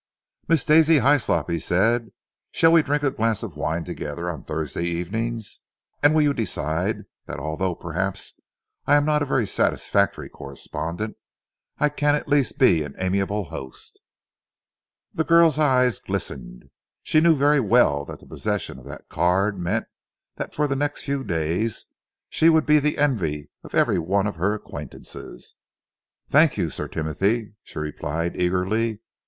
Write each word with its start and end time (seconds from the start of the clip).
"Miss 0.47 0.65
Daisy 0.65 0.97
Hyslop," 0.97 1.47
he 1.47 1.59
said, 1.59 2.11
"shall 2.51 2.71
we 2.71 2.81
drink 2.81 3.03
a 3.03 3.11
glass 3.11 3.43
of 3.43 3.55
wine 3.55 3.83
together 3.83 4.31
on 4.31 4.43
Thursday 4.43 4.83
evening, 4.85 5.39
and 6.01 6.15
will 6.15 6.23
you 6.23 6.33
decide 6.33 7.03
that 7.27 7.37
although, 7.37 7.75
perhaps, 7.75 8.39
I 8.87 8.95
am 8.95 9.05
not 9.05 9.21
a 9.21 9.27
very 9.27 9.45
satisfactory 9.45 10.27
correspondent, 10.27 11.17
I 11.77 11.89
can 11.89 12.15
at 12.15 12.27
least 12.27 12.57
be 12.57 12.81
an 12.81 12.95
amiable 12.97 13.49
host?" 13.51 13.99
The 15.13 15.23
girl's 15.23 15.59
eyes 15.59 15.99
glistened. 15.99 16.71
She 17.03 17.21
knew 17.21 17.35
very 17.35 17.59
well 17.59 18.03
that 18.05 18.21
the 18.21 18.25
possession 18.25 18.79
of 18.79 18.85
that 18.85 19.07
card 19.07 19.59
meant 19.59 19.85
that 20.37 20.55
for 20.55 20.67
the 20.67 20.75
next 20.75 21.03
few 21.03 21.23
days 21.23 21.85
she 22.27 22.49
would 22.49 22.65
be 22.65 22.79
the 22.79 22.97
envy 22.97 23.51
of 23.63 23.75
every 23.75 23.99
one 23.99 24.25
of 24.25 24.37
her 24.37 24.55
acquaintances. 24.55 25.53
"Thank 26.27 26.57
you, 26.57 26.71
Sir 26.71 26.87
Timothy," 26.87 27.53
she 27.61 27.77
replied 27.77 28.35
eagerly. 28.35 29.01